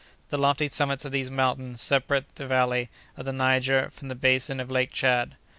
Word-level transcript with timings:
The 0.29 0.37
lofty 0.39 0.67
summits 0.67 1.05
of 1.05 1.11
these 1.11 1.29
mountains 1.29 1.79
separate 1.79 2.33
the 2.33 2.47
valley 2.47 2.89
of 3.15 3.25
the 3.25 3.31
Niger 3.31 3.91
from 3.91 4.07
the 4.07 4.15
basin 4.15 4.59
of 4.59 4.71
Lake 4.71 4.91
Tchad. 4.91 5.35